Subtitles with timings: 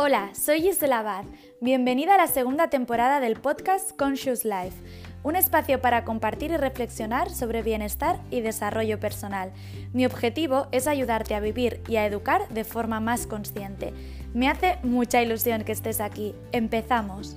[0.00, 1.24] Hola, soy Gisela Abad.
[1.60, 4.80] Bienvenida a la segunda temporada del podcast Conscious Life,
[5.24, 9.52] un espacio para compartir y reflexionar sobre bienestar y desarrollo personal.
[9.92, 13.92] Mi objetivo es ayudarte a vivir y a educar de forma más consciente.
[14.34, 16.32] Me hace mucha ilusión que estés aquí.
[16.52, 17.36] Empezamos.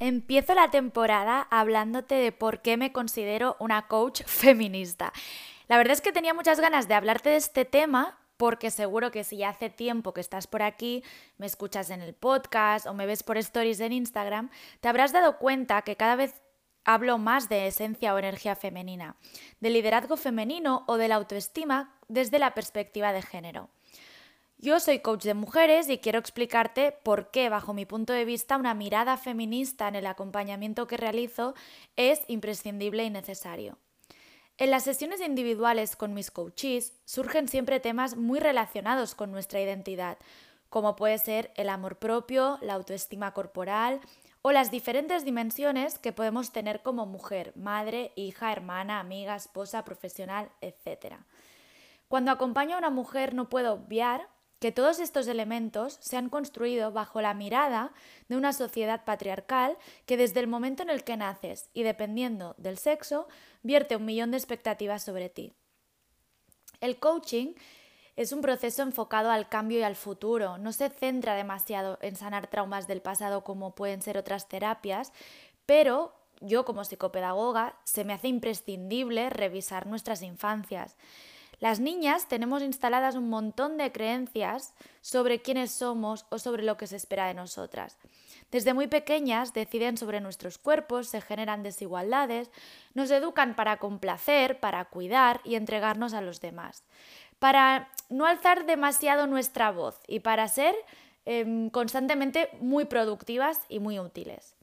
[0.00, 5.12] Empiezo la temporada hablándote de por qué me considero una coach feminista.
[5.68, 9.24] La verdad es que tenía muchas ganas de hablarte de este tema porque seguro que
[9.24, 11.02] si ya hace tiempo que estás por aquí,
[11.38, 14.50] me escuchas en el podcast o me ves por stories en Instagram,
[14.80, 16.34] te habrás dado cuenta que cada vez
[16.84, 19.16] hablo más de esencia o energía femenina,
[19.60, 23.70] de liderazgo femenino o de la autoestima desde la perspectiva de género.
[24.58, 28.56] Yo soy coach de mujeres y quiero explicarte por qué, bajo mi punto de vista,
[28.56, 31.54] una mirada feminista en el acompañamiento que realizo
[31.96, 33.78] es imprescindible y necesario.
[34.58, 40.16] En las sesiones individuales con mis coaches surgen siempre temas muy relacionados con nuestra identidad,
[40.70, 44.00] como puede ser el amor propio, la autoestima corporal
[44.40, 50.48] o las diferentes dimensiones que podemos tener como mujer, madre, hija, hermana, amiga, esposa, profesional,
[50.62, 51.16] etc.
[52.08, 54.26] Cuando acompaño a una mujer no puedo obviar
[54.58, 57.92] que todos estos elementos se han construido bajo la mirada
[58.28, 59.76] de una sociedad patriarcal
[60.06, 63.28] que desde el momento en el que naces y dependiendo del sexo,
[63.62, 65.52] vierte un millón de expectativas sobre ti.
[66.80, 67.54] El coaching
[68.16, 72.46] es un proceso enfocado al cambio y al futuro, no se centra demasiado en sanar
[72.46, 75.12] traumas del pasado como pueden ser otras terapias,
[75.66, 80.96] pero yo como psicopedagoga se me hace imprescindible revisar nuestras infancias.
[81.58, 86.86] Las niñas tenemos instaladas un montón de creencias sobre quiénes somos o sobre lo que
[86.86, 87.98] se espera de nosotras.
[88.50, 92.50] Desde muy pequeñas deciden sobre nuestros cuerpos, se generan desigualdades,
[92.94, 96.84] nos educan para complacer, para cuidar y entregarnos a los demás,
[97.38, 100.74] para no alzar demasiado nuestra voz y para ser
[101.24, 104.55] em, constantemente muy productivas y muy útiles.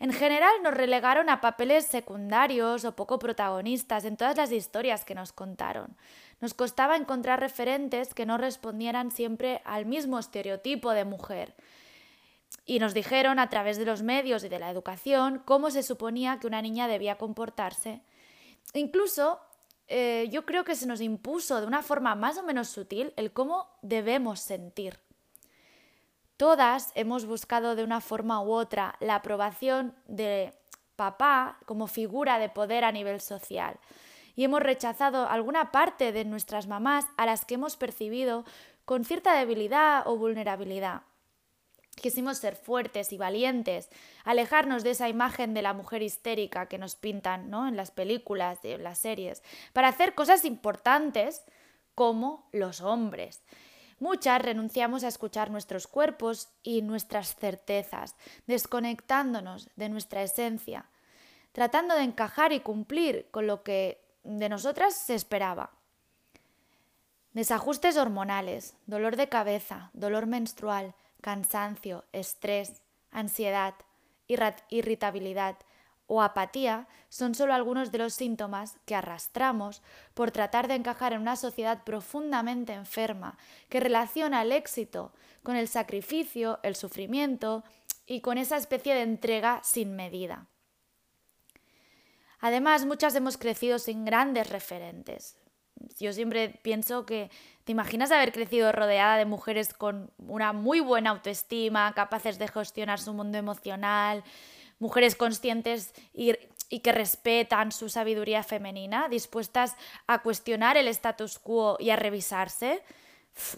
[0.00, 5.16] En general nos relegaron a papeles secundarios o poco protagonistas en todas las historias que
[5.16, 5.96] nos contaron.
[6.40, 11.56] Nos costaba encontrar referentes que no respondieran siempre al mismo estereotipo de mujer.
[12.64, 16.38] Y nos dijeron a través de los medios y de la educación cómo se suponía
[16.38, 18.00] que una niña debía comportarse.
[18.74, 19.40] Incluso
[19.88, 23.32] eh, yo creo que se nos impuso de una forma más o menos sutil el
[23.32, 25.00] cómo debemos sentir.
[26.38, 30.54] Todas hemos buscado de una forma u otra la aprobación de
[30.94, 33.76] papá como figura de poder a nivel social
[34.36, 38.44] y hemos rechazado alguna parte de nuestras mamás a las que hemos percibido
[38.84, 41.02] con cierta debilidad o vulnerabilidad.
[42.00, 43.90] Quisimos ser fuertes y valientes,
[44.22, 47.66] alejarnos de esa imagen de la mujer histérica que nos pintan ¿no?
[47.66, 51.42] en las películas, en las series, para hacer cosas importantes
[51.96, 53.42] como los hombres.
[54.00, 58.14] Muchas renunciamos a escuchar nuestros cuerpos y nuestras certezas,
[58.46, 60.86] desconectándonos de nuestra esencia,
[61.52, 65.70] tratando de encajar y cumplir con lo que de nosotras se esperaba.
[67.32, 73.74] Desajustes hormonales, dolor de cabeza, dolor menstrual, cansancio, estrés, ansiedad,
[74.26, 75.56] irritabilidad,
[76.08, 79.82] o apatía son solo algunos de los síntomas que arrastramos
[80.14, 83.38] por tratar de encajar en una sociedad profundamente enferma
[83.68, 87.62] que relaciona el éxito con el sacrificio, el sufrimiento
[88.06, 90.46] y con esa especie de entrega sin medida.
[92.40, 95.36] Además, muchas hemos crecido sin grandes referentes.
[95.98, 97.30] Yo siempre pienso que
[97.64, 102.98] te imaginas haber crecido rodeada de mujeres con una muy buena autoestima, capaces de gestionar
[102.98, 104.24] su mundo emocional,
[104.78, 106.34] mujeres conscientes y,
[106.80, 112.82] que respetan su sabiduría femenina, dispuestas a cuestionar el status quo y a revisarse.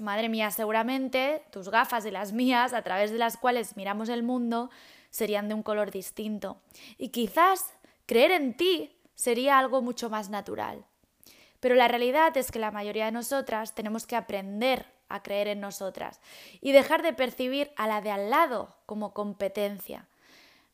[0.01, 4.23] madre mía, seguramente tus gafas y las mías, a través de las cuales miramos el
[4.23, 4.71] mundo,
[5.11, 6.61] serían de un color distinto.
[6.99, 7.73] Y quizás
[8.07, 10.85] creer en ti sería algo mucho más natural.
[11.61, 15.61] Pero la realidad es que la mayoría de nosotras tenemos que aprender a creer en
[15.61, 16.21] nosotras
[16.61, 20.09] y dejar de percibir a la de al lado como competencia.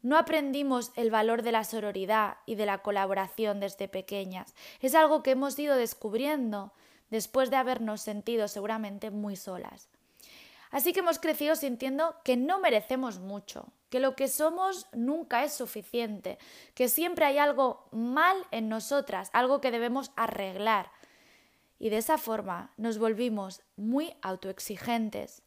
[0.02, 4.54] No aprendimos el valor de la sororidad y de la colaboración desde pequeñas.
[4.80, 6.72] Es algo que hemos ido descubriendo
[7.10, 9.88] después de habernos sentido seguramente muy solas.
[10.70, 15.52] Así que hemos crecido sintiendo que no merecemos mucho, que lo que somos nunca es
[15.52, 16.38] suficiente,
[16.74, 20.90] que siempre hay algo mal en nosotras, algo que debemos arreglar.
[21.78, 25.42] Y de esa forma nos volvimos muy autoexigentes,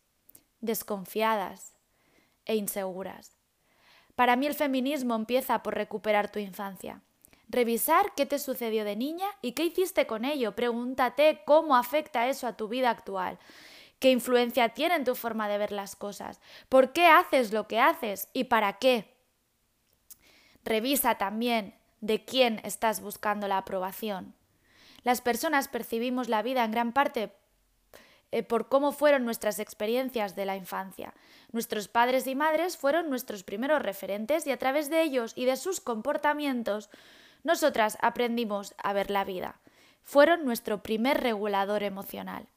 [0.62, 1.75] desconfiadas
[2.46, 3.38] e inseguras.
[4.19, 7.00] Para mí el feminismo empieza por recuperar tu infancia.
[7.48, 10.57] Revisar qué te sucedió de niña y qué hiciste con ello.
[10.57, 13.39] Pregúntate cómo afecta eso a tu vida actual.
[13.98, 16.42] ¿Qué influencia tiene en tu forma de ver las cosas?
[16.68, 19.16] ¿Por qué haces lo que haces y para qué?
[20.65, 24.36] Revisa también de quién estás buscando la aprobación.
[25.04, 27.31] Las personas percibimos la vida en gran parte
[28.31, 31.14] eh, por cómo fueron nuestras experiencias de la infancia.
[31.52, 35.56] Nuestros padres y madres fueron nuestros primeros referentes y a través de ellos y de
[35.56, 36.90] sus comportamientos
[37.44, 39.60] nosotras aprendimos a ver la vida.
[40.04, 42.48] Fueron nuestro primer regulador emocional.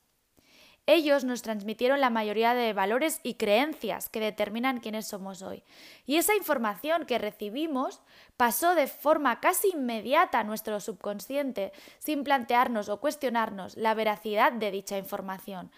[0.87, 5.62] Ellos nos transmitieron la mayoría de valores y creencias que determinan quiénes somos hoy.
[6.06, 8.00] Y esa información que recibimos
[8.37, 14.73] pasó de forma casi inmediata a nuestro subconsciente, sin plantearnos o cuestionarnos la veracidad de
[14.73, 15.70] dicha información.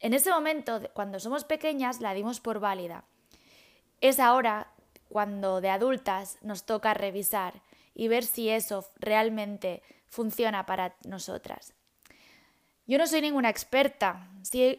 [0.00, 3.04] En ese momento, cuando somos pequeñas, la dimos por válida.
[4.00, 4.72] Es ahora,
[5.08, 7.62] cuando de adultas nos toca revisar
[7.94, 11.77] y ver si eso realmente funciona para nosotras.
[12.88, 14.30] Yo no soy ninguna experta,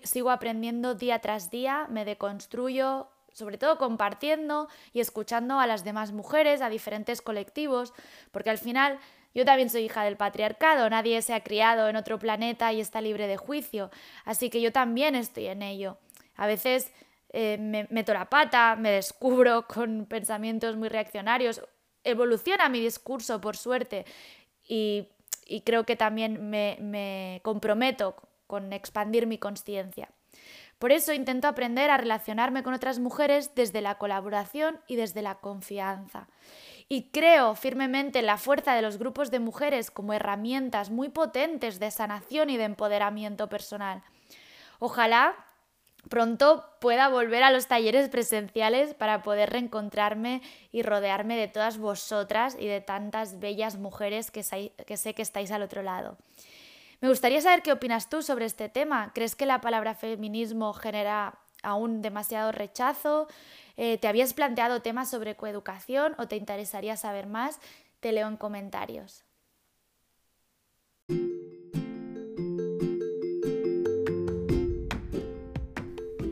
[0.03, 6.11] sigo aprendiendo día tras día, me deconstruyo, sobre todo compartiendo y escuchando a las demás
[6.11, 7.94] mujeres, a diferentes colectivos,
[8.31, 8.97] porque al final
[9.35, 13.00] yo también soy hija del patriarcado, nadie se ha criado en otro planeta y está
[13.00, 13.91] libre de juicio,
[14.25, 16.00] así que yo también estoy en ello.
[16.35, 16.91] A veces
[17.31, 21.62] eh, me meto la pata, me descubro con pensamientos muy reaccionarios,
[22.03, 24.03] evoluciona mi discurso por suerte
[24.67, 25.09] y
[25.50, 28.16] y creo que también me, comprometo
[28.48, 30.10] con expandir mi conciencia.
[30.78, 35.36] Por eso intento aprender a relacionarme con otras mujeres desde la colaboración y desde la
[35.36, 36.28] confianza.
[36.88, 41.80] Y creo firmemente en la fuerza de los grupos de mujeres como herramientas muy potentes
[41.80, 44.04] de sanación y de empoderamiento personal.
[44.80, 45.36] Ojalá
[46.07, 50.42] pronto pueda volver a los talleres presenciales para poder reencontrarme
[50.72, 54.74] y rodearme de todas vosotras y de tantas bellas mujeres que, sé
[55.13, 56.18] que estáis al otro lado.
[57.01, 59.12] Me gustaría saber qué opinas tú sobre este tema.
[59.13, 63.28] ¿Crees que la palabra feminismo genera aún demasiado rechazo?
[63.78, 67.60] Eh, ¿Te habías planteado temas sobre coeducación o te interesaría saber más?
[68.01, 69.28] Te leo en comentarios.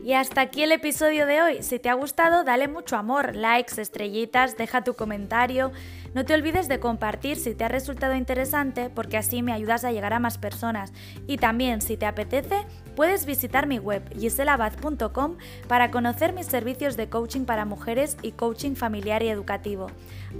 [0.08, 1.62] Y hasta aquí el episodio de hoy.
[1.62, 5.70] Si te ha gustado, dale mucho amor, likes, estrellitas, deja tu comentario.
[6.14, 9.92] No te olvides de compartir si te ha resultado interesante porque así me ayudas a
[9.92, 10.94] llegar a más personas.
[11.26, 12.64] Y también, si te apetece,
[12.96, 18.76] puedes visitar mi web giselabad.com para conocer mis servicios de coaching para mujeres y coaching
[18.76, 19.88] familiar y educativo.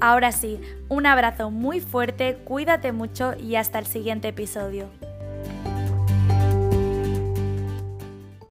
[0.00, 4.88] Ahora sí, un abrazo muy fuerte, cuídate mucho y hasta el siguiente episodio.